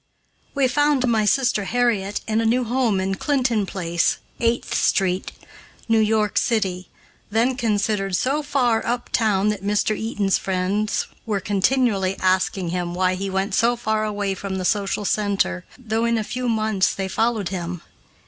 [0.55, 5.31] We found my sister Harriet in a new home in Clinton Place (Eighth Street),
[5.87, 6.89] New York city,
[7.29, 9.95] then considered so far up town that Mr.
[9.95, 15.05] Eaton's friends were continually asking him why he went so far away from the social
[15.05, 17.81] center, though in a few months they followed him.